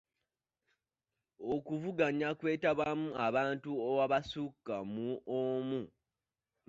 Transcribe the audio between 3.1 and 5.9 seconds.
abantu abasukka mu omu.